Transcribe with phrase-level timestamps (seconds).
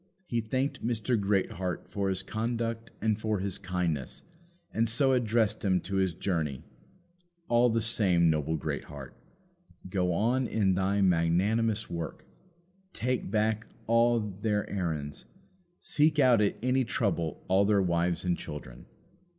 [0.25, 1.15] He thanked Mr.
[1.15, 4.23] Greatheart for his conduct and for his kindness,
[4.73, 6.63] and so addressed himself to his journey.
[7.47, 9.15] All the same, noble Greatheart!
[9.87, 12.25] go on in thy magnanimous work.
[12.93, 15.25] Take back all their errands.
[15.81, 18.87] Seek out at any trouble all their wives and children.